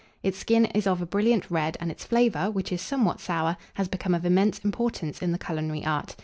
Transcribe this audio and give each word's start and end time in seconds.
Its 0.23 0.35
skin 0.39 0.65
is 0.65 0.87
of 0.87 0.99
a 0.99 1.05
brilliant 1.05 1.51
red, 1.51 1.77
and 1.79 1.91
its 1.91 2.03
flavour, 2.03 2.49
which 2.49 2.71
is 2.71 2.81
somewhat 2.81 3.19
sour, 3.21 3.55
has 3.75 3.87
become 3.87 4.15
of 4.15 4.25
immense 4.25 4.57
importance 4.65 5.21
in 5.21 5.31
the 5.31 5.37
culinary 5.37 5.85
art. 5.85 6.15